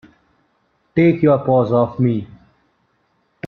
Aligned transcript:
Take 0.95 1.21
your 1.21 1.37
paws 1.45 1.71
off 1.71 1.99
me! 1.99 2.27